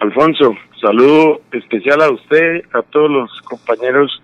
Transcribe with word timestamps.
Alfonso, 0.00 0.56
saludo 0.80 1.42
especial 1.52 2.00
a 2.02 2.10
usted, 2.10 2.62
a 2.72 2.82
todos 2.82 3.10
los 3.10 3.42
compañeros 3.42 4.22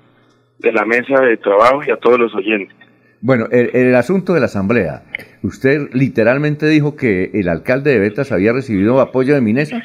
de 0.59 0.73
la 0.73 0.85
mesa 0.85 1.21
de 1.21 1.37
trabajo 1.37 1.83
y 1.87 1.91
a 1.91 1.97
todos 1.97 2.19
los 2.19 2.35
oyentes. 2.35 2.75
Bueno, 3.21 3.47
el, 3.51 3.71
el, 3.75 3.95
asunto 3.95 4.33
de 4.33 4.41
la 4.41 4.47
asamblea. 4.47 5.03
¿Usted 5.43 5.89
literalmente 5.93 6.67
dijo 6.67 6.97
que 6.97 7.31
el 7.35 7.49
alcalde 7.49 7.93
de 7.93 7.99
Betas 7.99 8.33
había 8.33 8.53
recibido 8.53 9.01
apoyo 9.01 9.35
de 9.35 9.41
Minesa? 9.41 9.83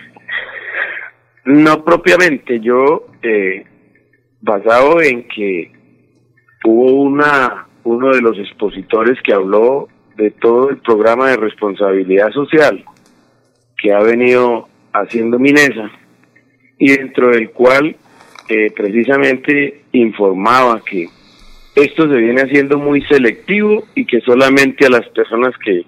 No 1.45 1.83
propiamente. 1.83 2.59
Yo, 2.59 3.07
eh, 3.21 3.65
basado 4.41 5.01
en 5.01 5.27
que 5.27 5.71
hubo 6.65 7.01
una 7.01 7.67
uno 7.83 8.13
de 8.13 8.21
los 8.21 8.37
expositores 8.37 9.17
que 9.23 9.33
habló 9.33 9.87
de 10.15 10.31
todo 10.31 10.69
el 10.69 10.77
programa 10.77 11.29
de 11.29 11.37
responsabilidad 11.37 12.31
social 12.31 12.83
que 13.81 13.91
ha 13.91 13.99
venido 14.03 14.67
haciendo 14.93 15.39
Minesa 15.39 15.91
y 16.77 16.91
dentro 16.91 17.29
del 17.29 17.51
cual 17.51 17.95
eh, 18.49 18.71
precisamente 18.75 19.83
informaba 19.91 20.81
que 20.81 21.07
esto 21.75 22.09
se 22.09 22.17
viene 22.17 22.41
haciendo 22.41 22.77
muy 22.77 23.01
selectivo 23.03 23.83
y 23.95 24.05
que 24.05 24.19
solamente 24.21 24.85
a 24.85 24.89
las 24.89 25.07
personas 25.09 25.53
que 25.63 25.85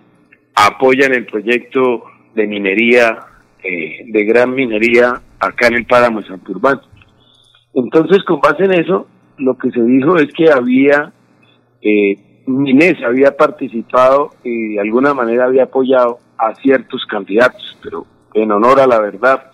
apoyan 0.55 1.13
el 1.13 1.25
proyecto 1.25 2.03
de 2.35 2.47
minería, 2.47 3.17
eh, 3.63 4.05
de 4.05 4.23
gran 4.23 4.55
minería 4.55 5.21
acá 5.39 5.67
en 5.67 5.75
el 5.75 5.85
páramo 5.85 6.21
de 6.21 6.27
Santurbán. 6.27 6.79
Entonces, 7.73 8.23
con 8.23 8.39
base 8.39 8.63
en 8.65 8.73
eso, 8.73 9.07
lo 9.37 9.57
que 9.57 9.71
se 9.71 9.81
dijo 9.81 10.15
es 10.17 10.31
que 10.33 10.49
había, 10.49 11.11
eh, 11.81 12.15
Minesa 12.45 13.07
había 13.07 13.35
participado 13.35 14.31
y 14.43 14.75
de 14.75 14.79
alguna 14.79 15.13
manera 15.13 15.45
había 15.45 15.63
apoyado 15.63 16.19
a 16.37 16.53
ciertos 16.55 17.05
candidatos, 17.05 17.77
pero 17.81 18.05
en 18.33 18.51
honor 18.51 18.79
a 18.79 18.87
la 18.87 18.99
verdad, 18.99 19.51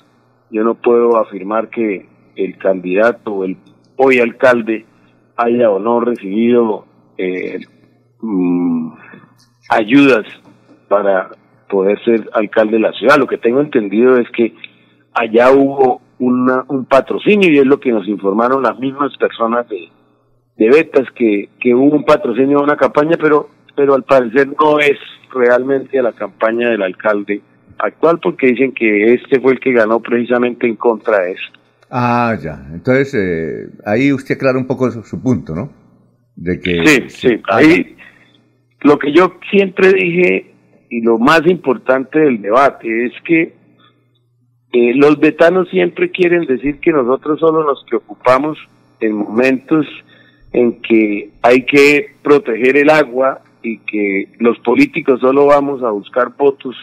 yo 0.49 0.63
no 0.63 0.75
puedo 0.75 1.17
afirmar 1.17 1.69
que 1.69 2.07
el 2.35 2.57
candidato 2.57 3.33
o 3.33 3.43
el 3.43 3.57
hoy 3.97 4.19
alcalde 4.19 4.85
haya 5.35 5.69
o 5.69 5.79
no 5.79 5.99
recibido 5.99 6.85
eh, 7.17 7.59
mm, 8.21 8.91
ayudas 9.69 10.25
para 10.87 11.29
poder 11.69 12.03
ser 12.03 12.29
alcalde 12.33 12.73
de 12.73 12.79
la 12.79 12.93
ciudad. 12.93 13.17
Lo 13.17 13.27
que 13.27 13.37
tengo 13.37 13.61
entendido 13.61 14.17
es 14.17 14.29
que 14.31 14.55
allá 15.13 15.51
hubo 15.51 16.01
una, 16.17 16.65
un 16.67 16.85
patrocinio 16.85 17.51
y 17.51 17.59
es 17.59 17.65
lo 17.65 17.79
que 17.79 17.91
nos 17.91 18.07
informaron 18.07 18.63
las 18.63 18.77
mismas 18.79 19.15
personas 19.17 19.67
de, 19.69 19.89
de 20.57 20.69
Betas 20.69 21.07
que, 21.15 21.49
que 21.59 21.75
hubo 21.75 21.95
un 21.95 22.05
patrocinio 22.05 22.57
de 22.57 22.63
una 22.63 22.77
campaña, 22.77 23.17
pero, 23.19 23.49
pero 23.75 23.93
al 23.93 24.03
parecer 24.03 24.47
no 24.59 24.79
es 24.79 24.97
realmente 25.31 25.99
a 25.99 26.03
la 26.03 26.13
campaña 26.13 26.69
del 26.69 26.81
alcalde 26.81 27.41
actual 27.79 28.19
porque 28.21 28.47
dicen 28.47 28.73
que 28.73 29.13
este 29.13 29.39
fue 29.39 29.53
el 29.53 29.59
que 29.59 29.73
ganó 29.73 29.99
precisamente 29.99 30.67
en 30.67 30.75
contra 30.75 31.19
de 31.21 31.31
eso. 31.33 31.51
Ah, 31.89 32.35
ya. 32.41 32.61
Entonces, 32.73 33.13
eh, 33.15 33.69
ahí 33.85 34.13
usted 34.13 34.35
aclara 34.35 34.57
un 34.57 34.67
poco 34.67 34.91
su, 34.91 35.21
punto, 35.21 35.55
¿no? 35.55 35.71
De 36.35 36.59
que, 36.59 36.85
sí, 36.85 37.03
sí. 37.09 37.41
Ahí 37.49 37.95
lo 38.81 38.97
que 38.97 39.11
yo 39.11 39.39
siempre 39.49 39.91
dije 39.93 40.53
y 40.89 41.01
lo 41.01 41.17
más 41.17 41.45
importante 41.45 42.19
del 42.19 42.41
debate 42.41 43.05
es 43.05 43.13
que 43.25 43.53
eh, 44.71 44.93
los 44.95 45.19
betanos 45.19 45.67
siempre 45.69 46.11
quieren 46.11 46.45
decir 46.45 46.79
que 46.79 46.91
nosotros 46.91 47.39
solo 47.39 47.63
nos 47.63 47.83
preocupamos 47.85 48.57
en 48.99 49.15
momentos 49.15 49.85
en 50.53 50.81
que 50.81 51.31
hay 51.41 51.65
que 51.65 52.13
proteger 52.23 52.77
el 52.77 52.89
agua 52.89 53.41
y 53.61 53.79
que 53.79 54.29
los 54.39 54.57
políticos 54.59 55.19
solo 55.19 55.47
vamos 55.47 55.83
a 55.83 55.89
buscar 55.89 56.35
votos 56.37 56.75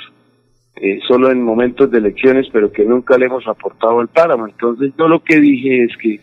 eh, 0.77 1.01
solo 1.09 1.31
en 1.31 1.43
momentos 1.43 1.91
de 1.91 1.99
elecciones, 1.99 2.47
pero 2.53 2.71
que 2.71 2.85
nunca 2.85 3.17
le 3.17 3.27
hemos 3.27 3.47
aportado 3.49 4.01
al 4.01 4.09
páramo. 4.09 4.47
Entonces 4.47 4.93
yo 4.99 5.09
lo 5.09 5.23
que 5.23 5.41
dije 5.41 5.85
es 5.85 5.97
que 5.97 6.21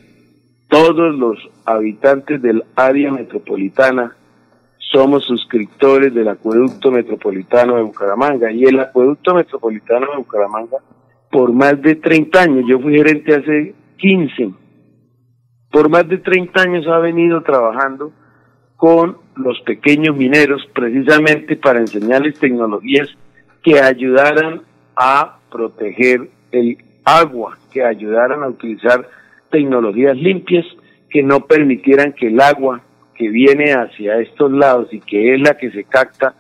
todos 0.70 1.16
los 1.16 1.38
habitantes 1.66 2.42
del 2.42 2.64
área 2.76 3.12
metropolitana 3.12 4.16
somos 4.78 5.24
suscriptores 5.24 6.14
del 6.14 6.28
acueducto 6.28 6.92
metropolitano 6.92 7.78
de 7.78 7.82
Bucaramanga 7.82 8.52
y 8.52 8.66
el 8.66 8.80
acueducto 8.80 9.34
metropolitano 9.34 10.12
de 10.12 10.18
Bucaramanga 10.18 10.78
por 11.32 11.52
más 11.52 11.82
de 11.82 11.96
30 11.96 12.42
años, 12.42 12.66
yo 12.68 12.80
fui 12.80 12.94
gerente 12.94 13.34
hace 13.34 13.74
15, 13.98 14.52
por 15.72 15.90
más 15.90 16.08
de 16.08 16.20
30 16.20 16.62
años 16.62 16.88
ha 16.88 17.00
venido 17.00 17.42
trabajando 17.42 18.12
con 18.76 19.18
los 19.36 19.60
pequeños 19.62 20.16
mineros 20.16 20.62
precisamente 20.76 21.56
para 21.56 21.80
enseñarles 21.80 22.38
tecnologías 22.38 23.10
que 23.64 23.80
ayudaran 23.80 24.62
a 24.96 25.38
proteger 25.50 26.30
el 26.52 26.78
agua, 27.06 27.58
que 27.72 27.84
ayudaran 27.84 28.44
a 28.44 28.50
utilizar 28.50 29.08
tecnologías 29.50 30.18
limpias 30.18 30.66
que 31.10 31.24
no 31.24 31.42
permitieran 31.42 32.14
que 32.14 32.28
el 32.28 32.42
agua 32.42 32.82
que 33.16 33.30
viene 33.30 33.74
hacia 33.74 34.20
estos 34.20 34.52
lados 34.52 34.92
y 34.92 35.00
que 35.00 35.36
es 35.36 35.42
la 35.42 35.58
que 35.58 35.72
se 35.72 35.84
capta 35.84 36.34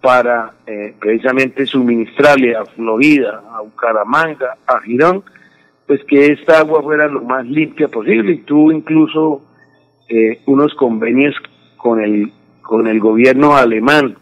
para 0.00 0.52
eh, 0.66 0.94
precisamente 0.98 1.66
suministrarle 1.66 2.56
a 2.56 2.64
Florida, 2.64 3.42
a 3.52 3.60
Bucaramanga, 3.62 4.56
a 4.66 4.80
Girón, 4.80 5.22
pues 5.86 6.02
que 6.04 6.32
esta 6.32 6.58
agua 6.58 6.82
fuera 6.82 7.06
lo 7.06 7.22
más 7.22 7.46
limpia 7.46 7.88
posible. 7.88 8.32
Y 8.32 8.38
tuvo 8.38 8.72
incluso 8.72 9.42
eh, 10.08 10.40
unos 10.46 10.74
convenios 10.74 11.34
con 11.76 12.02
el 12.02 12.32
con 12.66 12.88
el 12.88 12.98
gobierno 12.98 13.56
alemán 13.56 14.16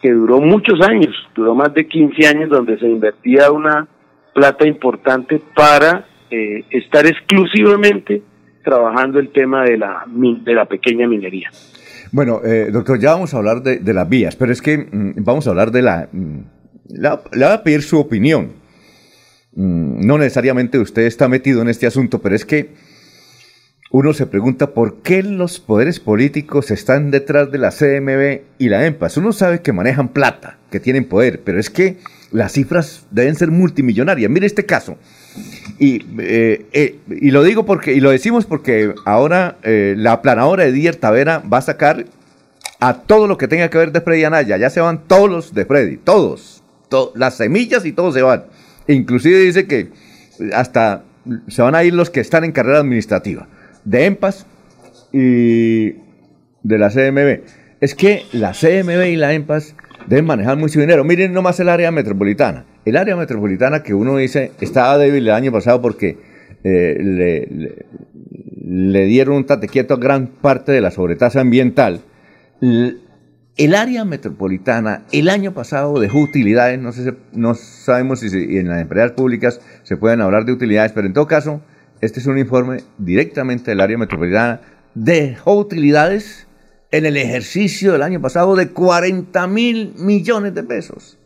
que 0.00 0.12
duró 0.12 0.40
muchos 0.40 0.80
años, 0.80 1.14
duró 1.38 1.54
más 1.54 1.72
de 1.72 1.86
15 1.86 2.26
años 2.26 2.50
donde 2.50 2.78
se 2.78 2.86
invertía 2.86 3.50
una 3.50 3.88
plata 4.34 4.66
importante 4.66 5.40
para 5.54 6.06
eh, 6.30 6.64
estar 6.70 7.06
exclusivamente 7.06 8.22
trabajando 8.62 9.18
el 9.18 9.30
tema 9.30 9.64
de 9.64 9.78
la, 9.78 10.04
de 10.06 10.52
la 10.52 10.66
pequeña 10.66 11.08
minería. 11.08 11.50
Bueno, 12.12 12.40
eh, 12.44 12.70
doctor, 12.70 12.98
ya 12.98 13.12
vamos 13.12 13.32
a 13.32 13.38
hablar 13.38 13.62
de, 13.62 13.94
las 13.94 14.08
vías, 14.08 14.36
pero 14.36 14.52
es 14.52 14.60
que 14.60 14.78
mm, 14.78 15.24
vamos 15.24 15.46
a 15.46 15.50
hablar 15.50 15.70
de 15.70 15.82
la, 15.82 16.08
mm. 16.12 16.38
Le 16.88 17.10
voy 17.10 17.42
a 17.42 17.62
pedir 17.62 17.82
su 17.82 17.98
opinión. 17.98 18.52
Mm, 19.54 20.06
no 20.06 20.18
necesariamente 20.18 20.78
usted 20.78 21.02
está 21.02 21.28
metido 21.28 21.62
en 21.62 21.68
este 21.68 21.86
asunto, 21.86 22.20
pero 22.20 22.34
es 22.34 22.44
que 22.44 22.74
uno 23.90 24.12
se 24.12 24.26
pregunta 24.26 24.68
por 24.68 24.96
qué 24.96 25.22
los 25.22 25.60
poderes 25.60 25.98
políticos 25.98 26.70
están 26.70 27.10
detrás 27.10 27.50
de 27.50 27.56
la 27.56 27.70
CMB 27.70 28.42
y 28.58 28.68
la 28.68 28.84
EMPAS. 28.84 29.16
Uno 29.16 29.32
sabe 29.32 29.62
que 29.62 29.72
manejan 29.72 30.08
plata, 30.08 30.58
que 30.70 30.78
tienen 30.78 31.06
poder, 31.06 31.40
pero 31.42 31.58
es 31.58 31.70
que 31.70 31.96
las 32.30 32.52
cifras 32.52 33.06
deben 33.10 33.34
ser 33.34 33.50
multimillonarias. 33.50 34.30
Mire 34.30 34.46
este 34.46 34.66
caso. 34.66 34.98
Y, 35.78 36.04
eh, 36.18 36.66
eh, 36.72 36.98
y 37.08 37.30
lo 37.30 37.42
digo 37.42 37.64
porque, 37.64 37.94
y 37.94 38.00
lo 38.00 38.10
decimos 38.10 38.44
porque 38.44 38.94
ahora 39.06 39.56
eh, 39.62 39.94
la 39.96 40.20
planadora 40.20 40.64
de 40.64 40.72
Díaz 40.72 40.98
Tavera 40.98 41.42
va 41.50 41.58
a 41.58 41.62
sacar 41.62 42.04
a 42.80 43.02
todo 43.02 43.26
lo 43.26 43.38
que 43.38 43.48
tenga 43.48 43.70
que 43.70 43.78
ver 43.78 43.92
de 43.92 44.02
Freddy 44.02 44.24
Anaya. 44.24 44.58
Ya 44.58 44.68
se 44.68 44.82
van 44.82 45.04
todos 45.06 45.30
los 45.30 45.54
de 45.54 45.64
Freddy, 45.64 45.96
todos. 45.96 46.62
las 47.14 47.36
semillas 47.38 47.86
y 47.86 47.92
todos 47.92 48.12
se 48.12 48.20
van. 48.20 48.44
inclusive 48.86 49.38
dice 49.38 49.66
que 49.66 49.88
hasta 50.52 51.04
se 51.48 51.62
van 51.62 51.74
a 51.74 51.84
ir 51.84 51.94
los 51.94 52.10
que 52.10 52.20
están 52.20 52.44
en 52.44 52.52
carrera 52.52 52.80
administrativa 52.80 53.48
de 53.84 54.06
EMPAS 54.06 54.46
y 55.12 55.90
de 56.62 56.78
la 56.78 56.90
CMB. 56.90 57.44
Es 57.80 57.94
que 57.94 58.24
la 58.32 58.52
CMB 58.52 59.06
y 59.06 59.16
la 59.16 59.32
EMPAS 59.32 59.74
deben 60.06 60.24
manejar 60.24 60.56
mucho 60.56 60.80
dinero. 60.80 61.04
Miren 61.04 61.32
nomás 61.32 61.60
el 61.60 61.68
área 61.68 61.90
metropolitana. 61.90 62.64
El 62.84 62.96
área 62.96 63.16
metropolitana 63.16 63.82
que 63.82 63.94
uno 63.94 64.16
dice 64.16 64.52
estaba 64.60 64.98
débil 64.98 65.28
el 65.28 65.34
año 65.34 65.52
pasado 65.52 65.82
porque 65.82 66.16
eh, 66.64 67.46
le, 68.64 69.04
dieron 69.06 69.36
un 69.36 69.46
tate 69.46 69.68
quieto 69.68 69.94
a 69.94 69.98
gran 69.98 70.26
parte 70.26 70.72
de 70.72 70.80
la 70.80 70.90
sobretasa 70.90 71.40
ambiental. 71.40 72.00
El 72.60 73.74
área 73.74 74.04
metropolitana 74.04 75.04
el 75.12 75.28
año 75.28 75.52
pasado 75.52 76.00
dejó 76.00 76.20
utilidades, 76.20 76.78
no, 76.78 76.92
sé, 76.92 77.14
no 77.32 77.54
sabemos 77.54 78.20
si 78.20 78.58
en 78.58 78.68
las 78.68 78.80
empresas 78.80 79.12
públicas 79.12 79.60
se 79.82 79.96
pueden 79.96 80.20
hablar 80.20 80.44
de 80.44 80.52
utilidades, 80.52 80.92
pero 80.92 81.06
en 81.06 81.12
todo 81.12 81.26
caso 81.26 81.60
este 82.00 82.20
es 82.20 82.26
un 82.26 82.38
informe 82.38 82.78
directamente 82.98 83.70
del 83.70 83.80
área 83.80 83.98
metropolitana. 83.98 84.60
Dejó 84.94 85.54
utilidades 85.54 86.46
en 86.90 87.06
el 87.06 87.16
ejercicio 87.16 87.92
del 87.92 88.02
año 88.02 88.20
pasado 88.20 88.56
de 88.56 88.70
40 88.70 89.46
mil 89.48 89.94
millones 89.96 90.54
de 90.54 90.62
pesos. 90.62 91.18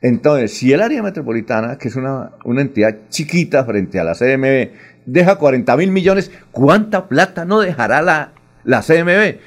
Entonces, 0.00 0.54
si 0.56 0.72
el 0.72 0.80
área 0.80 1.02
metropolitana, 1.02 1.76
que 1.78 1.88
es 1.88 1.96
una, 1.96 2.30
una 2.44 2.60
entidad 2.60 2.96
chiquita 3.08 3.64
frente 3.64 3.98
a 3.98 4.04
la 4.04 4.14
CMB, 4.14 4.70
deja 5.06 5.36
40 5.36 5.76
mil 5.76 5.90
millones, 5.90 6.30
¿cuánta 6.52 7.08
plata 7.08 7.44
no 7.44 7.60
dejará 7.60 8.02
la, 8.02 8.32
la 8.64 8.82
CMB? 8.82 9.38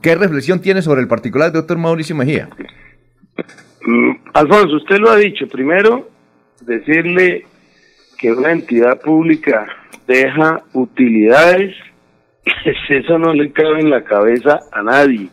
¿Qué 0.00 0.14
reflexión 0.14 0.60
tiene 0.60 0.82
sobre 0.82 1.00
el 1.00 1.08
particular 1.08 1.50
doctor 1.50 1.78
Mauricio 1.78 2.14
Mejía? 2.14 2.48
Mm, 3.84 4.10
Alfonso, 4.34 4.76
usted 4.76 4.98
lo 4.98 5.10
ha 5.10 5.16
dicho. 5.16 5.48
Primero, 5.48 6.08
decirle 6.60 7.46
que 8.18 8.32
una 8.32 8.52
entidad 8.52 9.00
pública 9.00 9.66
deja 10.06 10.62
utilidades, 10.72 11.74
eso 12.88 13.18
no 13.18 13.32
le 13.32 13.52
cabe 13.52 13.80
en 13.80 13.90
la 13.90 14.02
cabeza 14.04 14.60
a 14.72 14.82
nadie. 14.82 15.28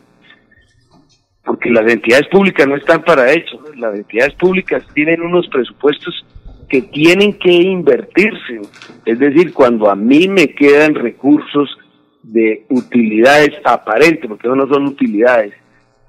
Porque 1.44 1.70
las 1.70 1.90
entidades 1.90 2.28
públicas 2.28 2.66
no 2.66 2.76
están 2.76 3.02
para 3.02 3.32
eso. 3.32 3.60
Las 3.76 3.96
entidades 3.96 4.34
públicas 4.34 4.84
tienen 4.94 5.22
unos 5.22 5.48
presupuestos 5.48 6.24
que 6.68 6.82
tienen 6.82 7.32
que 7.38 7.50
invertirse. 7.50 8.60
Es 9.04 9.18
decir, 9.18 9.52
cuando 9.52 9.90
a 9.90 9.96
mí 9.96 10.28
me 10.28 10.48
quedan 10.54 10.94
recursos 10.94 11.76
de 12.22 12.64
utilidades 12.68 13.50
aparentes, 13.64 14.26
porque 14.28 14.48
no 14.48 14.68
son 14.68 14.86
utilidades, 14.86 15.52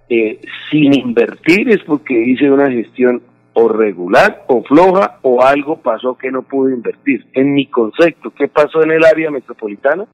eh, 0.10 0.40
sin 0.70 0.94
invertir 0.94 1.70
es 1.70 1.82
porque 1.84 2.14
hice 2.14 2.52
una 2.52 2.70
gestión 2.70 3.22
o 3.54 3.68
regular 3.68 4.44
o 4.48 4.64
floja 4.64 5.20
o 5.22 5.44
algo 5.44 5.78
pasó 5.82 6.18
que 6.18 6.32
no 6.32 6.42
pude 6.42 6.74
invertir. 6.74 7.26
En 7.34 7.54
mi 7.54 7.68
concepto, 7.68 8.32
¿qué 8.32 8.48
pasó 8.48 8.84
en 8.84 8.92
el 8.92 9.04
área 9.04 9.30
metropolitana? 9.32 10.08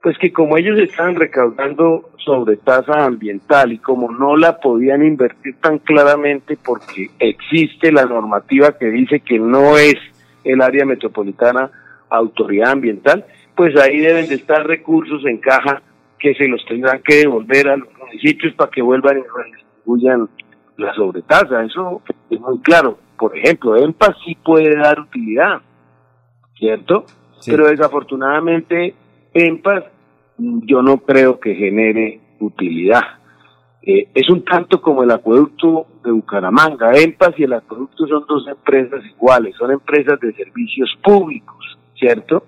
Pues 0.00 0.16
que 0.18 0.32
como 0.32 0.56
ellos 0.56 0.78
estaban 0.78 1.16
recaudando 1.16 2.10
sobre 2.24 2.56
tasa 2.56 3.04
ambiental 3.04 3.72
y 3.72 3.78
como 3.78 4.12
no 4.12 4.36
la 4.36 4.60
podían 4.60 5.04
invertir 5.04 5.56
tan 5.60 5.78
claramente 5.78 6.56
porque 6.64 7.10
existe 7.18 7.90
la 7.90 8.04
normativa 8.04 8.78
que 8.78 8.86
dice 8.86 9.20
que 9.20 9.40
no 9.40 9.76
es 9.76 9.96
el 10.44 10.62
área 10.62 10.84
metropolitana 10.84 11.70
autoridad 12.10 12.70
ambiental, 12.70 13.26
pues 13.56 13.76
ahí 13.76 13.98
deben 13.98 14.28
de 14.28 14.36
estar 14.36 14.66
recursos 14.66 15.24
en 15.26 15.38
caja 15.38 15.82
que 16.18 16.34
se 16.34 16.46
los 16.46 16.64
tendrán 16.66 17.02
que 17.02 17.16
devolver 17.16 17.68
a 17.68 17.76
los 17.76 17.88
municipios 17.98 18.54
para 18.54 18.70
que 18.70 18.82
vuelvan 18.82 19.18
y 19.18 19.22
redistribuyan 19.22 20.28
la 20.78 20.94
sobretasa. 20.94 21.62
Eso 21.64 22.02
es 22.30 22.40
muy 22.40 22.58
claro. 22.60 22.98
Por 23.18 23.36
ejemplo, 23.36 23.76
EMPA 23.76 24.16
sí 24.24 24.36
puede 24.36 24.76
dar 24.76 25.00
utilidad, 25.00 25.60
¿cierto? 26.58 27.04
Pero 27.44 27.66
desafortunadamente 27.66 28.94
EMPA 29.34 29.84
yo 30.38 30.82
no 30.82 30.98
creo 30.98 31.38
que 31.38 31.54
genere 31.54 32.20
utilidad. 32.40 33.02
Eh, 33.82 34.08
es 34.14 34.28
un 34.28 34.44
tanto 34.44 34.80
como 34.80 35.02
el 35.02 35.10
acueducto 35.10 35.86
de 36.04 36.12
Bucaramanga. 36.12 36.92
EMPAS 36.94 37.38
y 37.38 37.44
el 37.44 37.54
acueducto 37.54 38.06
son 38.06 38.24
dos 38.28 38.46
empresas 38.46 39.04
iguales, 39.04 39.56
son 39.56 39.72
empresas 39.72 40.18
de 40.20 40.32
servicios 40.34 40.90
públicos, 41.02 41.78
¿cierto? 41.98 42.44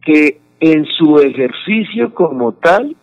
Que 0.00 0.40
en 0.60 0.86
su 0.86 1.18
ejercicio 1.18 2.14
como 2.14 2.52
tal 2.52 2.96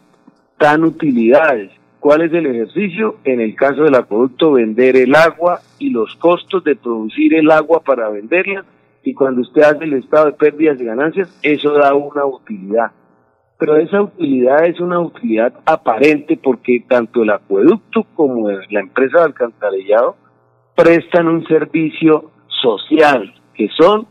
dan 0.57 0.83
utilidades. 0.83 1.71
¿Cuál 1.99 2.21
es 2.21 2.33
el 2.33 2.45
ejercicio? 2.45 3.17
En 3.25 3.41
el 3.41 3.55
caso 3.55 3.83
del 3.83 3.95
acueducto, 3.95 4.53
vender 4.53 4.95
el 4.95 5.13
agua 5.15 5.59
y 5.79 5.89
los 5.89 6.15
costos 6.15 6.63
de 6.63 6.75
producir 6.75 7.33
el 7.33 7.51
agua 7.51 7.81
para 7.81 8.09
venderla. 8.09 8.63
Y 9.03 9.13
cuando 9.13 9.41
usted 9.41 9.63
hace 9.63 9.83
el 9.83 9.93
estado 9.93 10.27
de 10.27 10.31
pérdidas 10.33 10.79
y 10.79 10.85
ganancias, 10.85 11.37
eso 11.43 11.73
da 11.73 11.93
una 11.93 12.25
utilidad. 12.25 12.91
Pero 13.57 13.75
esa 13.75 14.01
utilidad 14.01 14.65
es 14.65 14.79
una 14.79 15.01
utilidad 15.01 15.53
aparente 15.65 16.39
porque 16.41 16.85
tanto 16.87 17.23
el 17.23 17.31
acueducto 17.31 18.05
como 18.15 18.49
la 18.49 18.79
empresa 18.79 19.19
de 19.19 19.25
alcantarillado 19.25 20.15
prestan 20.75 21.27
un 21.27 21.45
servicio 21.45 22.31
social, 22.61 23.33
que 23.53 23.67
son 23.77 24.07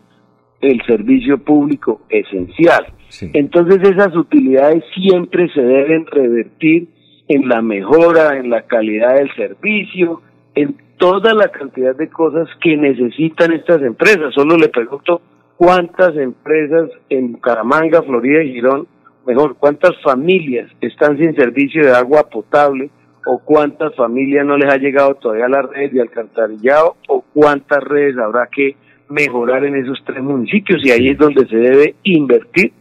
el 0.61 0.83
servicio 0.85 1.39
público 1.39 2.03
esencial. 2.11 2.93
Entonces 3.33 3.81
esas 3.89 4.15
utilidades 4.15 4.85
siempre 4.95 5.49
se 5.55 5.63
deben 5.63 6.05
revertir 6.07 6.89
en 7.29 7.49
la 7.49 7.63
mejora, 7.63 8.37
en 8.37 8.51
la 8.51 8.63
calidad 8.63 9.15
del 9.15 9.33
servicio, 9.35 10.23
en 10.55 10.77
toda 10.97 11.35
la 11.35 11.49
cantidad 11.49 11.95
de 11.95 12.09
cosas 12.09 12.49
que 12.61 12.77
necesitan 12.77 13.53
estas 13.53 13.83
empresas. 13.83 14.35
Solo 14.35 14.57
le 14.57 14.69
pregunto 14.69 15.21
cuántas 15.57 16.17
empresas 16.17 16.91
en 17.09 17.33
Bucaramanga, 17.33 18.03
Florida 18.03 18.43
y 18.43 18.55
Girón, 18.55 18.87
mejor, 19.27 19.57
cuántas 19.59 19.93
familias 20.03 20.71
están 20.81 21.19
sin 21.19 21.35
servicio 21.37 21.85
de 21.85 21.93
agua 21.93 22.29
potable 22.29 22.91
o 23.27 23.39
cuántas 23.39 23.95
familias 23.95 24.47
no 24.47 24.57
les 24.57 24.73
ha 24.73 24.79
llegado 24.79 25.15
todavía 25.17 25.49
la 25.49 25.63
red 25.63 25.93
de 25.93 26.01
alcantarillado 26.01 26.97
o 27.09 27.23
cuántas 27.35 27.85
redes 27.85 28.17
habrá 28.17 28.47
que 28.47 28.77
mejorar 29.11 29.65
en 29.65 29.77
esos 29.77 30.03
tres 30.05 30.23
municipios 30.23 30.81
y 30.85 30.91
ahí 30.91 31.09
es 31.09 31.19
donde 31.19 31.47
se 31.47 31.57
debe 31.57 31.95
invertir 32.05 32.73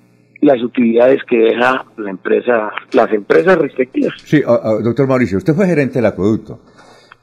las 0.41 0.61
utilidades 0.61 1.21
que 1.29 1.37
deja 1.37 1.85
la 1.97 2.09
empresa, 2.09 2.71
las 2.93 3.11
empresas 3.11 3.57
respectivas. 3.57 4.13
Sí, 4.23 4.41
doctor 4.41 5.07
Mauricio, 5.07 5.37
usted 5.37 5.53
fue 5.53 5.65
gerente 5.65 5.95
del 5.95 6.05
acueducto 6.05 6.59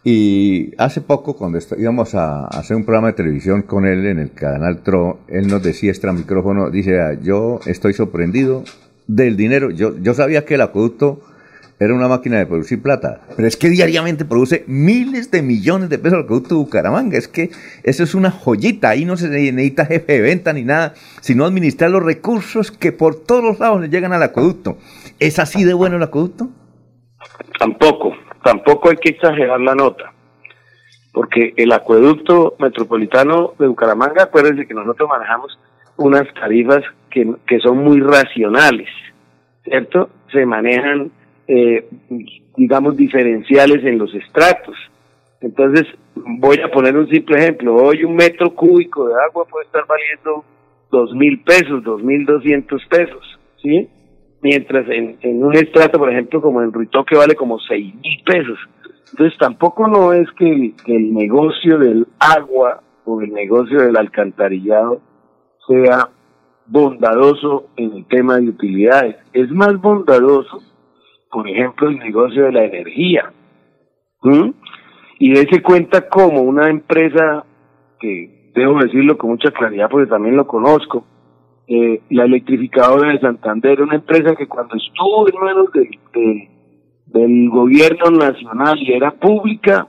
y 0.06 0.74
hace 0.76 1.00
poco 1.00 1.34
cuando 1.34 1.58
íbamos 1.78 2.14
a 2.14 2.46
hacer 2.46 2.76
un 2.76 2.84
programa 2.84 3.08
de 3.08 3.14
televisión 3.14 3.62
con 3.62 3.86
él 3.86 4.04
en 4.04 4.18
el 4.18 4.32
canal 4.32 4.82
TRO, 4.82 5.20
él 5.28 5.48
nos 5.48 5.62
decía 5.62 5.90
extra 5.90 6.12
micrófono, 6.12 6.70
dice, 6.70 7.00
ah, 7.00 7.14
yo 7.20 7.58
estoy 7.64 7.94
sorprendido 7.94 8.64
del 9.06 9.34
dinero, 9.36 9.70
yo, 9.70 9.96
yo 9.98 10.12
sabía 10.12 10.44
que 10.44 10.56
el 10.56 10.60
acueducto 10.60 11.22
era 11.80 11.94
una 11.94 12.08
máquina 12.08 12.38
de 12.38 12.46
producir 12.46 12.80
plata. 12.80 13.20
Pero 13.36 13.48
es 13.48 13.56
que 13.56 13.68
diariamente 13.68 14.24
produce 14.24 14.64
miles 14.66 15.30
de 15.30 15.42
millones 15.42 15.88
de 15.90 15.98
pesos 15.98 16.18
el 16.18 16.24
acueducto 16.24 16.54
de 16.54 16.60
Bucaramanga. 16.60 17.18
Es 17.18 17.28
que 17.28 17.50
eso 17.82 18.04
es 18.04 18.14
una 18.14 18.30
joyita. 18.30 18.90
Ahí 18.90 19.04
no 19.04 19.16
se 19.16 19.28
necesita 19.28 19.86
jefe 19.86 20.14
de 20.14 20.20
venta 20.20 20.52
ni 20.52 20.62
nada, 20.62 20.94
sino 21.20 21.44
administrar 21.44 21.90
los 21.90 22.02
recursos 22.02 22.70
que 22.70 22.92
por 22.92 23.24
todos 23.24 23.42
los 23.42 23.58
lados 23.58 23.80
le 23.80 23.88
llegan 23.88 24.12
al 24.12 24.22
acueducto. 24.22 24.78
¿Es 25.18 25.38
así 25.38 25.64
de 25.64 25.74
bueno 25.74 25.96
el 25.96 26.02
acueducto? 26.02 26.48
Tampoco, 27.58 28.14
tampoco 28.42 28.90
hay 28.90 28.96
que 28.96 29.10
exagerar 29.10 29.60
la 29.60 29.74
nota. 29.74 30.12
Porque 31.12 31.54
el 31.56 31.72
acueducto 31.72 32.56
metropolitano 32.58 33.52
de 33.58 33.68
Bucaramanga, 33.68 34.24
acuérdense 34.24 34.66
que 34.66 34.74
nosotros 34.74 35.08
manejamos 35.08 35.58
unas 35.96 36.32
tarifas 36.34 36.82
que, 37.10 37.34
que 37.46 37.60
son 37.60 37.78
muy 37.78 38.00
racionales, 38.00 38.88
¿cierto? 39.64 40.10
Se 40.32 40.44
manejan 40.44 41.12
eh, 41.46 41.88
digamos, 42.56 42.96
diferenciales 42.96 43.84
en 43.84 43.98
los 43.98 44.14
estratos. 44.14 44.76
Entonces, 45.40 45.84
voy 46.14 46.58
a 46.60 46.70
poner 46.70 46.96
un 46.96 47.08
simple 47.08 47.36
ejemplo. 47.38 47.74
Hoy 47.74 48.04
un 48.04 48.14
metro 48.14 48.54
cúbico 48.54 49.08
de 49.08 49.14
agua 49.28 49.44
puede 49.44 49.66
estar 49.66 49.84
valiendo 49.86 50.44
dos 50.90 51.12
mil 51.14 51.42
pesos, 51.42 51.82
dos 51.84 52.02
mil 52.02 52.24
doscientos 52.24 52.82
pesos, 52.88 53.38
¿sí? 53.62 53.88
Mientras 54.40 54.88
en, 54.88 55.18
en, 55.20 55.42
un 55.42 55.54
estrato, 55.54 55.98
por 55.98 56.10
ejemplo, 56.10 56.40
como 56.40 56.62
en 56.62 56.72
Ruitoque 56.72 57.16
vale 57.16 57.34
como 57.34 57.58
seis 57.58 57.94
mil 57.94 58.22
pesos. 58.24 58.58
Entonces, 59.10 59.38
tampoco 59.38 59.86
no 59.86 60.12
es 60.12 60.30
que 60.32 60.74
el 60.86 61.14
negocio 61.14 61.78
del 61.78 62.06
agua 62.18 62.82
o 63.04 63.20
el 63.20 63.32
negocio 63.32 63.80
del 63.82 63.96
alcantarillado 63.96 65.00
sea 65.68 66.08
bondadoso 66.66 67.68
en 67.76 67.92
el 67.92 68.06
tema 68.06 68.38
de 68.38 68.48
utilidades. 68.48 69.16
Es 69.32 69.50
más 69.50 69.76
bondadoso 69.80 70.62
por 71.34 71.48
ejemplo, 71.48 71.88
el 71.88 71.98
negocio 71.98 72.44
de 72.44 72.52
la 72.52 72.64
energía. 72.64 73.32
Y 75.18 75.32
dése 75.32 75.60
cuenta 75.62 76.08
como 76.08 76.42
una 76.42 76.70
empresa, 76.70 77.44
que 77.98 78.52
debo 78.54 78.78
decirlo 78.78 79.18
con 79.18 79.30
mucha 79.30 79.50
claridad 79.50 79.90
porque 79.90 80.08
también 80.08 80.36
lo 80.36 80.46
conozco, 80.46 81.04
eh, 81.66 82.02
la 82.10 82.24
electrificadora 82.24 83.10
de 83.10 83.18
Santander, 83.18 83.82
una 83.82 83.96
empresa 83.96 84.36
que 84.36 84.46
cuando 84.46 84.76
estuvo 84.76 85.28
en 85.28 85.40
manos 85.40 85.70
del 87.06 87.50
gobierno 87.50 88.10
nacional 88.12 88.78
y 88.78 88.92
era 88.92 89.10
pública, 89.10 89.88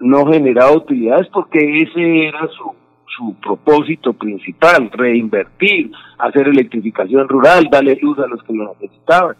no 0.00 0.24
generaba 0.24 0.72
utilidades 0.72 1.28
porque 1.30 1.58
ese 1.58 2.28
era 2.28 2.48
su, 2.48 2.72
su 3.18 3.34
propósito 3.42 4.14
principal, 4.14 4.90
reinvertir, 4.92 5.90
hacer 6.16 6.48
electrificación 6.48 7.28
rural, 7.28 7.68
darle 7.70 7.98
luz 8.00 8.18
a 8.18 8.26
los 8.28 8.42
que 8.44 8.54
lo 8.54 8.74
necesitaban. 8.80 9.36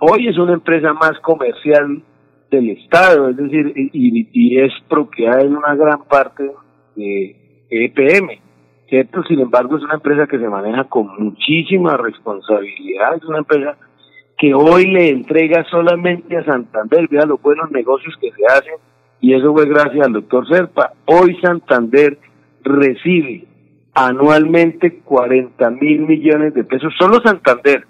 Hoy 0.00 0.28
es 0.28 0.38
una 0.38 0.52
empresa 0.52 0.92
más 0.92 1.18
comercial 1.20 2.02
del 2.50 2.70
Estado, 2.70 3.30
es 3.30 3.36
decir, 3.36 3.72
y, 3.74 4.58
es 4.58 4.72
propiedad 4.88 5.40
en 5.40 5.56
una 5.56 5.74
gran 5.74 6.04
parte 6.04 6.50
de 6.94 7.36
EPM, 7.68 8.40
¿cierto? 8.88 9.22
Sin 9.24 9.40
embargo, 9.40 9.76
es 9.76 9.82
una 9.82 9.94
empresa 9.94 10.26
que 10.26 10.38
se 10.38 10.48
maneja 10.48 10.84
con 10.84 11.08
muchísima 11.18 11.96
responsabilidad, 11.96 13.16
es 13.16 13.24
una 13.24 13.38
empresa 13.38 13.76
que 14.38 14.54
hoy 14.54 14.86
le 14.86 15.10
entrega 15.10 15.64
solamente 15.64 16.36
a 16.36 16.44
Santander, 16.44 17.08
vea 17.08 17.26
los 17.26 17.42
buenos 17.42 17.70
negocios 17.72 18.14
que 18.20 18.30
se 18.30 18.46
hacen, 18.46 18.74
y 19.20 19.34
eso 19.34 19.52
fue 19.52 19.66
gracias 19.66 20.06
al 20.06 20.12
doctor 20.12 20.46
Serpa. 20.48 20.92
Hoy 21.06 21.36
Santander 21.42 22.18
recibe 22.62 23.46
anualmente 23.94 25.00
40 25.00 25.70
mil 25.70 26.02
millones 26.02 26.54
de 26.54 26.62
pesos, 26.62 26.94
solo 26.96 27.20
Santander, 27.20 27.84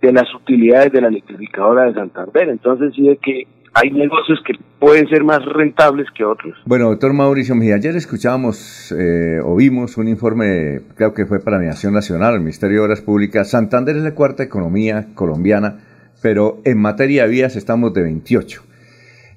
de 0.00 0.12
las 0.12 0.34
utilidades 0.34 0.92
de 0.92 1.00
la 1.00 1.08
electrificadora 1.08 1.84
de 1.84 1.94
Santander. 1.94 2.48
Entonces 2.48 2.92
sí 2.94 3.18
que 3.22 3.46
hay 3.72 3.90
negocios 3.90 4.40
que 4.46 4.54
pueden 4.78 5.08
ser 5.08 5.22
más 5.22 5.44
rentables 5.44 6.08
que 6.16 6.24
otros. 6.24 6.56
Bueno, 6.66 6.88
doctor 6.88 7.12
Mauricio 7.12 7.54
Mejía, 7.54 7.76
ayer 7.76 7.94
escuchábamos 7.94 8.92
eh, 8.92 9.38
o 9.44 9.54
vimos 9.56 9.96
un 9.96 10.08
informe, 10.08 10.80
creo 10.96 11.14
que 11.14 11.26
fue 11.26 11.40
para 11.40 11.58
Nación 11.58 11.94
Nacional, 11.94 12.34
el 12.34 12.40
Ministerio 12.40 12.78
de 12.78 12.84
Obras 12.86 13.00
Públicas. 13.00 13.50
Santander 13.50 13.96
es 13.96 14.02
la 14.02 14.14
cuarta 14.14 14.42
economía 14.42 15.08
colombiana, 15.14 15.78
pero 16.22 16.60
en 16.64 16.78
materia 16.78 17.24
de 17.24 17.30
vías 17.30 17.54
estamos 17.54 17.94
de 17.94 18.02
28. 18.02 18.62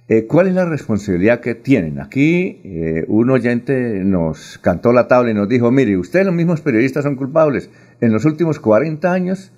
Eh, 0.10 0.26
¿Cuál 0.28 0.48
es 0.48 0.54
la 0.54 0.66
responsabilidad 0.66 1.40
que 1.40 1.56
tienen? 1.56 2.02
Aquí 2.02 2.60
eh, 2.66 3.06
un 3.08 3.30
oyente 3.30 4.02
nos 4.04 4.58
cantó 4.58 4.92
la 4.92 5.08
tabla 5.08 5.32
y 5.32 5.34
nos 5.34 5.48
dijo, 5.48 5.72
mire, 5.72 5.98
ustedes 5.98 6.26
los 6.26 6.36
mismos 6.36 6.62
periodistas 6.62 7.04
son 7.04 7.16
culpables. 7.16 7.70
En 8.02 8.12
los 8.12 8.26
últimos 8.26 8.60
40 8.60 9.14
años 9.14 9.54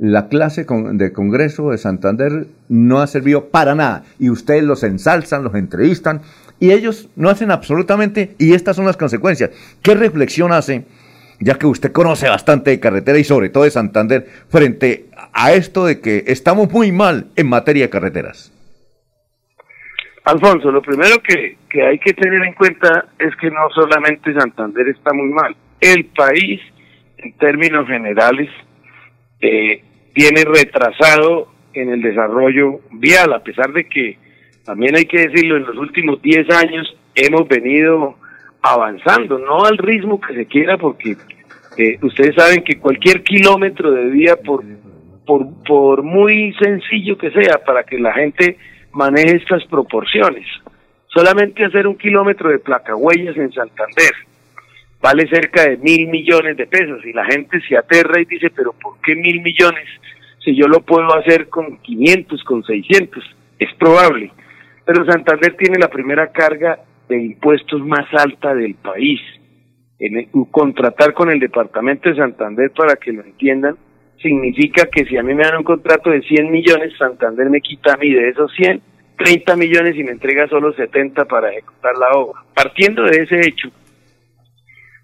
la 0.00 0.28
clase 0.28 0.64
de 0.64 1.12
Congreso 1.12 1.70
de 1.70 1.78
Santander 1.78 2.46
no 2.70 3.00
ha 3.00 3.06
servido 3.06 3.50
para 3.50 3.74
nada. 3.74 4.04
Y 4.18 4.30
ustedes 4.30 4.64
los 4.64 4.82
ensalzan, 4.82 5.44
los 5.44 5.54
entrevistan, 5.54 6.22
y 6.58 6.72
ellos 6.72 7.10
no 7.16 7.28
hacen 7.28 7.50
absolutamente, 7.50 8.34
y 8.38 8.54
estas 8.54 8.76
son 8.76 8.86
las 8.86 8.96
consecuencias. 8.96 9.50
¿Qué 9.82 9.94
reflexión 9.94 10.52
hace 10.52 10.86
ya 11.38 11.54
que 11.54 11.66
usted 11.66 11.92
conoce 11.92 12.28
bastante 12.28 12.70
de 12.70 12.80
carretera 12.80 13.18
y 13.18 13.24
sobre 13.24 13.50
todo 13.50 13.64
de 13.64 13.70
Santander, 13.70 14.26
frente 14.48 15.06
a 15.32 15.52
esto 15.52 15.84
de 15.84 16.00
que 16.00 16.24
estamos 16.26 16.70
muy 16.70 16.92
mal 16.92 17.26
en 17.36 17.48
materia 17.48 17.84
de 17.84 17.90
carreteras? 17.90 18.52
Alfonso, 20.24 20.70
lo 20.70 20.80
primero 20.80 21.16
que, 21.22 21.56
hay 21.82 21.98
que 21.98 22.14
tener 22.14 22.42
en 22.42 22.54
cuenta 22.54 23.06
es 23.18 23.36
que 23.36 23.50
no 23.50 23.68
solamente 23.74 24.32
Santander 24.32 24.88
está 24.88 25.12
muy 25.12 25.28
mal, 25.30 25.54
el 25.80 26.06
país 26.06 26.60
en 27.18 27.32
términos 27.34 27.86
generales 27.86 28.48
eh, 29.40 29.82
viene 30.14 30.44
retrasado 30.44 31.48
en 31.72 31.90
el 31.90 32.02
desarrollo 32.02 32.80
vial, 32.92 33.32
a 33.32 33.42
pesar 33.42 33.72
de 33.72 33.84
que 33.84 34.18
también 34.64 34.96
hay 34.96 35.04
que 35.04 35.28
decirlo, 35.28 35.56
en 35.56 35.64
los 35.64 35.76
últimos 35.76 36.20
10 36.22 36.50
años 36.50 36.96
hemos 37.14 37.48
venido 37.48 38.16
avanzando, 38.62 39.38
no 39.38 39.64
al 39.64 39.78
ritmo 39.78 40.20
que 40.20 40.34
se 40.34 40.46
quiera, 40.46 40.76
porque 40.76 41.16
eh, 41.76 41.98
ustedes 42.02 42.34
saben 42.34 42.62
que 42.62 42.78
cualquier 42.78 43.22
kilómetro 43.22 43.90
de 43.90 44.04
vía, 44.06 44.36
por, 44.36 44.64
por, 45.66 46.02
muy 46.02 46.52
sencillo 46.60 47.16
que 47.16 47.30
sea, 47.30 47.64
para 47.64 47.84
que 47.84 47.98
la 47.98 48.12
gente 48.12 48.58
maneje 48.92 49.36
estas 49.36 49.64
proporciones, 49.66 50.46
solamente 51.06 51.64
hacer 51.64 51.86
un 51.86 51.96
kilómetro 51.96 52.50
de 52.50 52.58
placahuellas 52.58 53.36
en 53.36 53.52
Santander 53.52 54.12
vale 55.00 55.28
cerca 55.28 55.68
de 55.68 55.76
mil 55.78 56.08
millones 56.08 56.56
de 56.56 56.66
pesos 56.66 57.04
y 57.04 57.12
la 57.12 57.24
gente 57.24 57.60
se 57.68 57.76
aterra 57.76 58.20
y 58.20 58.24
dice, 58.26 58.50
pero 58.50 58.72
¿por 58.72 59.00
qué 59.02 59.14
mil 59.16 59.40
millones 59.40 59.88
si 60.44 60.54
yo 60.54 60.66
lo 60.68 60.80
puedo 60.80 61.14
hacer 61.14 61.48
con 61.48 61.78
500, 61.78 62.44
con 62.44 62.62
600? 62.62 63.24
Es 63.58 63.74
probable, 63.74 64.32
pero 64.84 65.04
Santander 65.04 65.56
tiene 65.56 65.78
la 65.78 65.88
primera 65.88 66.30
carga 66.32 66.80
de 67.08 67.22
impuestos 67.22 67.80
más 67.84 68.06
alta 68.12 68.54
del 68.54 68.74
país. 68.74 69.20
En 69.98 70.30
contratar 70.50 71.12
con 71.12 71.30
el 71.30 71.38
departamento 71.38 72.08
de 72.08 72.16
Santander, 72.16 72.70
para 72.70 72.96
que 72.96 73.12
lo 73.12 73.22
entiendan, 73.22 73.76
significa 74.22 74.86
que 74.86 75.04
si 75.04 75.18
a 75.18 75.22
mí 75.22 75.34
me 75.34 75.44
dan 75.44 75.58
un 75.58 75.64
contrato 75.64 76.08
de 76.10 76.22
100 76.22 76.50
millones, 76.50 76.96
Santander 76.96 77.50
me 77.50 77.60
quita 77.60 77.94
a 77.94 77.96
mí 77.98 78.10
de 78.10 78.30
esos 78.30 78.50
100, 78.54 78.80
30 79.18 79.56
millones 79.56 79.96
y 79.96 80.04
me 80.04 80.12
entrega 80.12 80.48
solo 80.48 80.72
70 80.72 81.26
para 81.26 81.50
ejecutar 81.50 81.92
la 81.98 82.18
obra. 82.18 82.40
Partiendo 82.54 83.02
de 83.02 83.22
ese 83.22 83.46
hecho, 83.46 83.70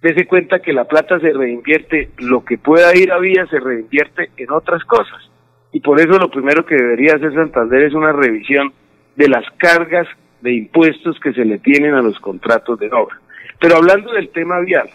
dése 0.03 0.27
cuenta 0.27 0.61
que 0.61 0.73
la 0.73 0.85
plata 0.85 1.21
se 1.21 1.33
reinvierte, 1.33 2.11
lo 2.19 2.45
que 2.45 2.59
pueda 2.59 2.97
ir 2.97 3.13
a 3.13 3.19
vía 3.19 3.47
se 3.47 3.61
reinvierte 3.61 4.31
en 4.37 4.51
otras 4.51 4.85
cosas. 4.85 5.31
Y 5.73 5.81
por 5.81 6.01
eso 6.01 6.19
lo 6.19 6.31
primero 6.31 6.65
que 6.65 6.77
debería 6.77 7.15
hacer 7.15 7.35
Santander 7.35 7.83
es 7.83 7.95
una 7.95 8.13
revisión 8.13 8.73
de 9.17 9.29
las 9.29 9.45
cargas 9.59 10.07
de 10.41 10.55
impuestos 10.55 11.19
que 11.21 11.33
se 11.33 11.45
le 11.45 11.59
tienen 11.59 11.95
a 11.95 12.03
los 12.03 12.21
contratos 12.21 12.79
de 12.79 12.87
obra. 12.93 13.21
Pero 13.61 13.77
hablando 13.77 14.13
del 14.13 14.29
tema 14.31 14.61
vial, 14.61 14.89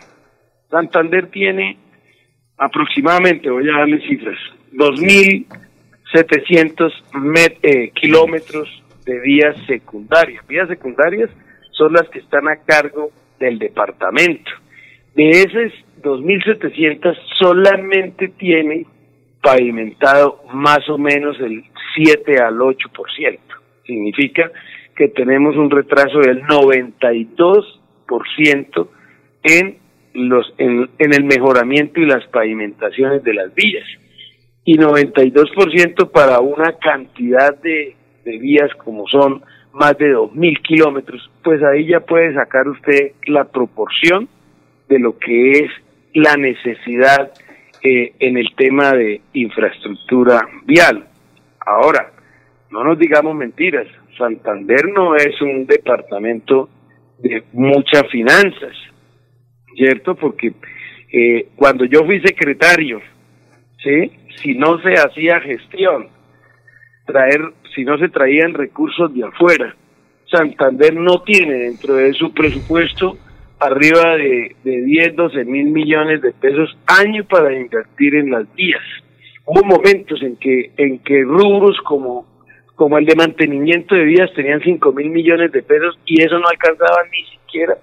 Santander 0.70 1.28
tiene 1.28 1.78
aproximadamente, 2.58 3.50
voy 3.50 3.70
a 3.70 3.80
darle 3.80 4.00
cifras, 4.08 4.40
2.700 4.74 7.58
eh, 7.64 7.92
kilómetros 7.92 8.84
de 9.06 9.20
vías 9.20 9.56
secundarias. 9.66 10.46
Vías 10.48 10.68
secundarias 10.68 11.32
son 11.72 11.94
las 11.94 12.08
que 12.10 12.20
están 12.20 12.48
a 12.48 12.58
cargo 12.58 13.10
del 13.40 13.58
departamento. 13.58 14.52
De 15.16 15.30
esas 15.30 15.72
2.700 16.02 17.18
solamente 17.40 18.28
tiene 18.30 18.88
pavimentado 19.42 20.42
más 20.54 20.88
o 20.90 20.98
menos 20.98 21.38
el 21.40 21.64
7 21.96 22.40
al 22.40 22.58
8%. 22.60 23.40
Significa 23.86 24.50
que 24.96 25.10
tenemos 25.10 25.58
un 25.58 25.70
retraso 25.70 26.20
del 26.20 26.42
92% 26.44 28.88
en 29.44 29.82
los 30.14 30.54
en, 30.58 30.90
en 31.00 31.14
el 31.14 31.24
mejoramiento 31.24 32.02
y 32.02 32.06
las 32.06 32.26
pavimentaciones 32.28 33.24
de 33.24 33.34
las 33.34 33.56
vías 33.56 33.86
y 34.66 34.78
92% 34.78 36.12
para 36.12 36.40
una 36.40 36.74
cantidad 36.74 37.58
de, 37.62 37.96
de 38.24 38.38
vías 38.38 38.70
como 38.84 39.08
son 39.08 39.42
más 39.74 39.98
de 39.98 40.14
2.000 40.14 40.62
kilómetros, 40.62 41.32
pues 41.44 41.64
ahí 41.64 41.88
ya 41.88 42.02
puede 42.02 42.34
sacar 42.34 42.68
usted 42.68 43.14
la 43.26 43.46
proporción 43.46 44.28
de 44.92 45.00
lo 45.00 45.18
que 45.18 45.52
es 45.52 45.72
la 46.14 46.36
necesidad 46.36 47.32
eh, 47.82 48.14
en 48.20 48.38
el 48.38 48.54
tema 48.58 48.92
de 48.92 49.22
infraestructura 49.32 50.42
vial. 50.66 51.08
Ahora, 51.66 52.12
no 52.70 52.84
nos 52.84 53.00
digamos 53.00 53.34
mentiras, 53.34 53.88
Santander 54.18 54.90
no 54.94 55.16
es 55.16 55.42
un 55.42 55.66
departamento 55.66 56.70
de 57.20 57.42
muchas 57.54 58.04
finanzas, 58.12 58.76
¿cierto? 59.78 60.16
Porque 60.16 60.52
eh, 61.14 61.48
cuando 61.56 61.86
yo 61.86 62.04
fui 62.04 62.20
secretario, 62.20 63.02
¿sí? 63.82 64.12
Si 64.42 64.56
no 64.56 64.78
se 64.82 64.94
hacía 64.96 65.40
gestión, 65.40 66.10
traer, 67.06 67.42
si 67.74 67.86
no 67.86 67.98
se 67.98 68.10
traían 68.10 68.54
recursos 68.54 69.14
de 69.14 69.24
afuera, 69.24 69.74
Santander 70.30 70.94
no 70.96 71.22
tiene 71.22 71.54
dentro 71.54 71.96
de 71.96 72.12
su 72.12 72.34
presupuesto 72.34 73.18
arriba 73.62 74.18
de, 74.18 74.56
de 74.64 74.82
10, 74.84 75.16
12 75.16 75.46
mil 75.46 75.68
millones 75.68 76.22
de 76.22 76.32
pesos 76.34 76.76
año 76.88 77.24
para 77.26 77.54
invertir 77.54 78.16
en 78.16 78.32
las 78.32 78.52
vías. 78.56 78.82
Hubo 79.46 79.64
momentos 79.64 80.22
en 80.24 80.36
que, 80.38 80.72
en 80.78 81.00
que 81.00 81.24
rubros 81.24 81.78
como, 81.86 82.26
como 82.76 82.98
el 82.98 83.06
de 83.06 83.16
mantenimiento 83.16 83.96
de 83.96 84.04
vías 84.04 84.34
tenían 84.34 84.62
5 84.62 84.92
mil 84.94 85.10
millones 85.10 85.52
de 85.52 85.62
pesos 85.62 86.00
y 86.06 86.22
eso 86.22 86.40
no 86.40 86.48
alcanzaba 86.48 87.04
ni 87.12 87.24
siquiera 87.38 87.78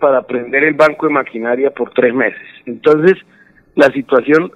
para 0.00 0.22
prender 0.22 0.64
el 0.64 0.74
banco 0.74 1.06
de 1.06 1.12
maquinaria 1.12 1.70
por 1.70 1.92
tres 1.92 2.12
meses. 2.12 2.42
Entonces, 2.66 3.14
la 3.76 3.86
situación 3.92 4.50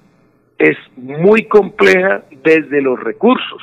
es 0.57 0.77
muy 0.97 1.45
compleja 1.45 2.23
desde 2.43 2.81
los 2.81 2.99
recursos. 2.99 3.61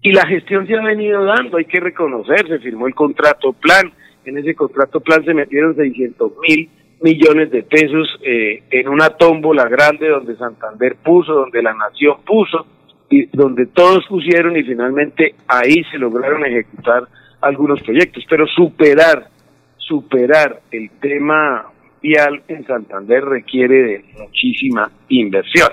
Y 0.00 0.12
la 0.12 0.26
gestión 0.26 0.66
se 0.66 0.74
ha 0.74 0.82
venido 0.82 1.24
dando, 1.24 1.58
hay 1.58 1.66
que 1.66 1.80
reconocer, 1.80 2.46
se 2.48 2.58
firmó 2.60 2.86
el 2.86 2.94
contrato 2.94 3.52
plan, 3.52 3.92
en 4.24 4.38
ese 4.38 4.54
contrato 4.54 5.00
plan 5.00 5.24
se 5.24 5.34
metieron 5.34 5.74
600 5.76 6.32
mil 6.46 6.68
millones 7.00 7.50
de 7.50 7.62
pesos 7.62 8.08
eh, 8.22 8.62
en 8.70 8.88
una 8.88 9.10
tómbola 9.10 9.68
grande 9.68 10.08
donde 10.08 10.36
Santander 10.36 10.96
puso, 10.96 11.34
donde 11.34 11.62
la 11.62 11.74
Nación 11.74 12.16
puso, 12.24 12.66
y 13.10 13.26
donde 13.26 13.66
todos 13.66 14.06
pusieron 14.08 14.56
y 14.56 14.62
finalmente 14.62 15.34
ahí 15.46 15.84
se 15.90 15.98
lograron 15.98 16.44
ejecutar 16.46 17.04
algunos 17.40 17.82
proyectos. 17.82 18.24
Pero 18.28 18.46
superar, 18.46 19.28
superar 19.76 20.60
el 20.70 20.90
tema 21.00 21.66
vial 22.00 22.42
en 22.48 22.66
Santander 22.66 23.24
requiere 23.24 23.82
de 23.82 24.04
muchísima 24.18 24.90
inversión. 25.08 25.68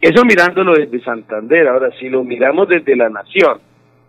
Eso 0.00 0.24
mirándolo 0.24 0.74
desde 0.74 1.02
Santander, 1.02 1.66
ahora 1.66 1.90
si 1.98 2.08
lo 2.08 2.22
miramos 2.24 2.68
desde 2.68 2.94
la 2.94 3.08
Nación, 3.08 3.58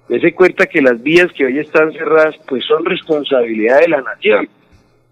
Dese 0.07 0.33
cuenta 0.33 0.67
que 0.67 0.81
las 0.81 1.01
vías 1.01 1.31
que 1.33 1.45
hoy 1.45 1.59
están 1.59 1.91
cerradas 1.91 2.35
pues 2.47 2.63
son 2.65 2.85
responsabilidad 2.85 3.79
de 3.81 3.87
la 3.87 4.01
nación. 4.01 4.47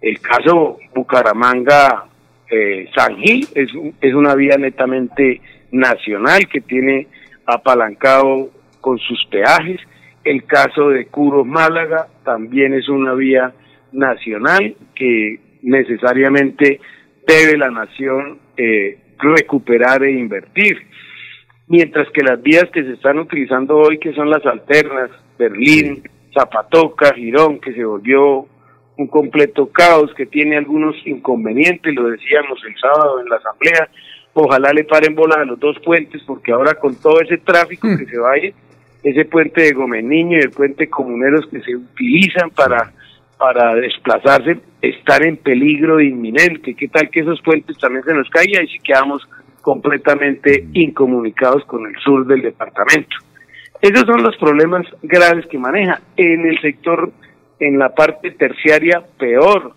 El 0.02 0.20
caso 0.20 0.78
Bucaramanga 0.94 2.06
eh, 2.50 2.90
San 2.96 3.18
Gil 3.18 3.48
es, 3.56 3.70
es 4.02 4.14
una 4.14 4.36
vía 4.36 4.58
netamente 4.58 5.42
nacional 5.72 6.48
que 6.48 6.62
tiene 6.62 7.08
apalancado 7.46 8.52
con 8.82 9.00
sus 9.00 9.26
peajes. 9.32 9.80
El 10.24 10.44
caso 10.46 10.90
de 10.90 11.08
Curos 11.08 11.48
Málaga 11.48 12.08
también 12.24 12.74
es 12.74 12.88
una 12.88 13.14
vía 13.14 13.52
nacional 13.92 14.76
que 14.94 15.40
necesariamente 15.64 16.80
debe 17.26 17.58
la 17.58 17.72
nación 17.72 18.40
eh, 18.58 19.00
recuperar 19.18 20.04
e 20.04 20.12
invertir 20.12 20.78
mientras 21.74 22.08
que 22.12 22.22
las 22.22 22.40
vías 22.40 22.66
que 22.72 22.84
se 22.84 22.94
están 22.94 23.18
utilizando 23.18 23.76
hoy, 23.76 23.98
que 23.98 24.14
son 24.14 24.30
las 24.30 24.46
alternas, 24.46 25.10
Berlín, 25.40 26.08
Zapatoca, 26.32 27.16
Girón, 27.16 27.60
que 27.60 27.74
se 27.74 27.84
volvió 27.84 28.46
un 28.96 29.08
completo 29.08 29.66
caos, 29.72 30.14
que 30.14 30.28
tiene 30.28 30.56
algunos 30.56 30.96
inconvenientes, 31.04 31.96
lo 31.96 32.10
decíamos 32.10 32.60
el 32.68 32.76
sábado 32.80 33.20
en 33.20 33.28
la 33.28 33.38
asamblea, 33.38 33.90
ojalá 34.34 34.72
le 34.72 34.84
paren 34.84 35.16
bola 35.16 35.42
a 35.42 35.46
los 35.46 35.60
dos 35.60 35.76
puentes, 35.84 36.22
porque 36.28 36.52
ahora 36.52 36.76
con 36.76 36.94
todo 37.02 37.20
ese 37.22 37.40
tráfico 37.40 37.88
mm. 37.88 37.98
que 37.98 38.06
se 38.06 38.20
vaya, 38.20 38.52
ese 39.02 39.26
puente 39.26 39.64
de 39.64 39.74
Gomeniño 39.74 40.38
y 40.38 40.42
el 40.42 40.52
puente 40.52 40.88
Comuneros 40.92 41.48
que 41.48 41.60
se 41.62 41.76
utilizan 41.76 42.52
para, 42.52 42.94
para 43.40 43.74
desplazarse, 43.74 44.60
están 44.80 45.24
en 45.26 45.38
peligro 45.38 46.00
inminente. 46.00 46.76
¿Qué 46.76 46.88
tal 46.88 47.10
que 47.10 47.22
esos 47.22 47.42
puentes 47.42 47.80
también 47.80 48.04
se 48.06 48.14
nos 48.14 48.30
caigan 48.30 48.64
y 48.64 48.68
si 48.68 48.78
quedamos 48.78 49.28
completamente 49.64 50.68
incomunicados 50.74 51.64
con 51.66 51.88
el 51.88 51.96
sur 52.04 52.28
del 52.28 52.42
departamento. 52.42 53.16
Esos 53.82 54.02
son 54.02 54.22
los 54.22 54.36
problemas 54.38 54.86
graves 55.02 55.48
que 55.48 55.58
maneja. 55.58 56.02
En 56.18 56.46
el 56.46 56.60
sector, 56.62 57.12
en 57.60 57.80
la 57.80 57.96
parte 57.96 58.32
terciaria, 58.32 59.02
peor. 59.18 59.74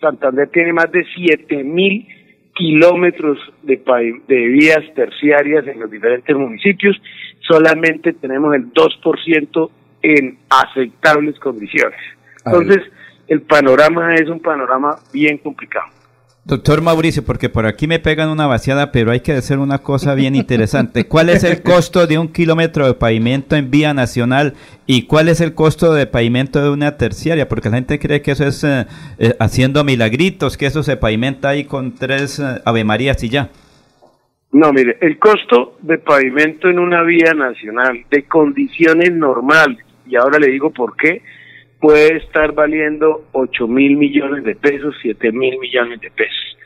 Santander 0.00 0.48
tiene 0.48 0.72
más 0.72 0.90
de 0.92 1.04
siete 1.14 1.64
mil 1.64 2.06
kilómetros 2.54 3.38
de, 3.62 3.82
de 4.28 4.46
vías 4.46 4.82
terciarias 4.94 5.66
en 5.66 5.80
los 5.80 5.90
diferentes 5.90 6.34
municipios. 6.34 6.96
Solamente 7.40 8.12
tenemos 8.12 8.54
el 8.54 8.72
2% 8.72 9.70
en 10.02 10.38
aceptables 10.48 11.38
condiciones. 11.40 11.98
Entonces, 12.44 12.80
el 13.26 13.42
panorama 13.42 14.14
es 14.14 14.28
un 14.28 14.38
panorama 14.38 14.96
bien 15.12 15.38
complicado. 15.38 15.95
Doctor 16.46 16.80
Mauricio, 16.80 17.24
porque 17.24 17.48
por 17.48 17.66
aquí 17.66 17.88
me 17.88 17.98
pegan 17.98 18.28
una 18.28 18.46
vaciada, 18.46 18.92
pero 18.92 19.10
hay 19.10 19.18
que 19.18 19.32
hacer 19.32 19.58
una 19.58 19.78
cosa 19.78 20.14
bien 20.14 20.36
interesante. 20.36 21.08
¿Cuál 21.08 21.28
es 21.28 21.42
el 21.42 21.60
costo 21.60 22.06
de 22.06 22.18
un 22.18 22.28
kilómetro 22.28 22.86
de 22.86 22.94
pavimento 22.94 23.56
en 23.56 23.68
vía 23.68 23.92
nacional 23.94 24.54
y 24.86 25.06
cuál 25.06 25.28
es 25.28 25.40
el 25.40 25.54
costo 25.54 25.92
de 25.92 26.06
pavimento 26.06 26.62
de 26.62 26.70
una 26.70 26.98
terciaria? 26.98 27.48
Porque 27.48 27.68
la 27.68 27.78
gente 27.78 27.98
cree 27.98 28.22
que 28.22 28.30
eso 28.30 28.46
es 28.46 28.62
eh, 28.62 28.86
eh, 29.18 29.34
haciendo 29.40 29.82
milagritos, 29.82 30.56
que 30.56 30.66
eso 30.66 30.84
se 30.84 30.96
pavimenta 30.96 31.48
ahí 31.48 31.64
con 31.64 31.96
tres 31.96 32.38
uh, 32.38 32.60
Ave 32.64 32.84
Marías 32.84 33.24
y 33.24 33.28
ya. 33.28 33.50
No, 34.52 34.72
mire, 34.72 34.98
el 35.00 35.18
costo 35.18 35.78
de 35.82 35.98
pavimento 35.98 36.68
en 36.68 36.78
una 36.78 37.02
vía 37.02 37.34
nacional 37.34 38.04
de 38.08 38.22
condiciones 38.22 39.12
normales, 39.12 39.84
y 40.08 40.14
ahora 40.14 40.38
le 40.38 40.52
digo 40.52 40.70
por 40.70 40.96
qué, 40.96 41.22
puede 41.80 42.16
estar 42.16 42.52
valiendo 42.52 43.24
8 43.32 43.66
mil 43.68 43.96
millones 43.96 44.44
de 44.44 44.54
pesos, 44.56 44.94
7 45.02 45.32
mil 45.32 45.58
millones 45.58 46.00
de 46.00 46.10
pesos. 46.10 46.56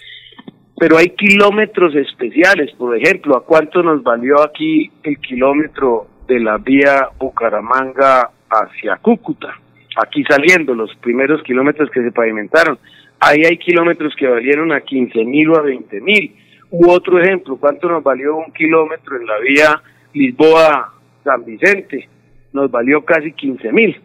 Pero 0.78 0.96
hay 0.96 1.10
kilómetros 1.10 1.94
especiales, 1.94 2.72
por 2.76 2.96
ejemplo, 2.96 3.36
¿a 3.36 3.44
cuánto 3.44 3.82
nos 3.82 4.02
valió 4.02 4.40
aquí 4.42 4.90
el 5.02 5.18
kilómetro 5.18 6.06
de 6.26 6.40
la 6.40 6.56
vía 6.56 7.08
Bucaramanga 7.18 8.30
hacia 8.48 8.96
Cúcuta? 8.96 9.58
Aquí 10.02 10.24
saliendo, 10.24 10.74
los 10.74 10.94
primeros 10.96 11.42
kilómetros 11.42 11.90
que 11.90 12.02
se 12.02 12.12
pavimentaron. 12.12 12.78
Ahí 13.18 13.44
hay 13.44 13.58
kilómetros 13.58 14.14
que 14.16 14.26
valieron 14.26 14.72
a 14.72 14.80
15 14.80 15.22
mil 15.24 15.50
o 15.50 15.58
a 15.58 15.62
20 15.62 16.00
mil. 16.00 16.34
U 16.70 16.88
otro 16.90 17.20
ejemplo, 17.20 17.56
¿cuánto 17.56 17.88
nos 17.88 18.02
valió 18.02 18.36
un 18.36 18.50
kilómetro 18.52 19.16
en 19.20 19.26
la 19.26 19.38
vía 19.40 19.82
Lisboa-San 20.14 21.44
Vicente? 21.44 22.08
Nos 22.54 22.70
valió 22.70 23.04
casi 23.04 23.32
15 23.32 23.72
mil. 23.72 24.00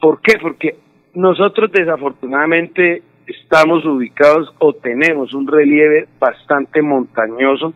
¿Por 0.00 0.20
qué? 0.20 0.38
Porque 0.40 0.76
nosotros 1.14 1.70
desafortunadamente 1.72 3.02
estamos 3.26 3.84
ubicados 3.84 4.48
o 4.58 4.72
tenemos 4.72 5.34
un 5.34 5.46
relieve 5.46 6.08
bastante 6.18 6.82
montañoso 6.82 7.74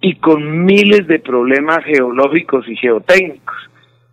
y 0.00 0.16
con 0.16 0.64
miles 0.64 1.06
de 1.06 1.18
problemas 1.18 1.84
geológicos 1.84 2.68
y 2.68 2.76
geotécnicos. 2.76 3.56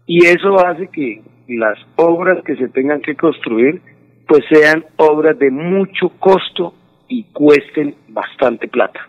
Y 0.06 0.26
eso 0.26 0.66
hace 0.66 0.88
que 0.88 1.22
las 1.48 1.78
obras 1.96 2.44
que 2.44 2.56
se 2.56 2.70
tengan 2.70 3.02
que 3.02 3.16
construir 3.16 3.82
pues 4.28 4.44
sean 4.52 4.86
obras 4.98 5.38
de 5.40 5.50
mucho 5.50 6.10
costo 6.20 6.76
y 7.08 7.24
cuesten 7.34 7.96
bastante 8.10 8.68
plata. 8.68 9.00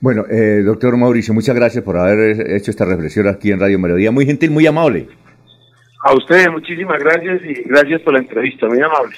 Bueno, 0.00 0.24
eh, 0.30 0.62
doctor 0.64 0.96
Mauricio, 0.96 1.34
muchas 1.34 1.56
gracias 1.56 1.82
por 1.82 1.96
haber 1.96 2.52
hecho 2.52 2.70
esta 2.70 2.84
reflexión 2.84 3.26
aquí 3.26 3.50
en 3.50 3.58
Radio 3.58 3.78
Melodía. 3.78 4.12
Muy 4.12 4.24
gentil, 4.24 4.52
muy 4.52 4.66
amable. 4.66 5.08
A 6.06 6.14
ustedes 6.14 6.48
muchísimas 6.52 7.00
gracias 7.00 7.42
y 7.44 7.62
gracias 7.64 8.00
por 8.02 8.12
la 8.12 8.20
entrevista, 8.20 8.68
muy 8.68 8.80
amable. 8.80 9.16